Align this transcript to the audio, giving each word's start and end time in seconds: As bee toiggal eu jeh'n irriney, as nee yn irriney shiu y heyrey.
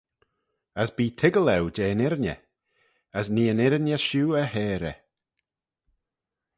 As 0.81 0.89
bee 0.95 1.15
toiggal 1.19 1.49
eu 1.55 1.65
jeh'n 1.75 2.03
irriney, 2.05 2.39
as 3.17 3.27
nee 3.33 3.51
yn 3.51 3.63
irriney 3.65 3.99
shiu 4.05 4.27
y 4.41 4.43
heyrey. 4.53 4.97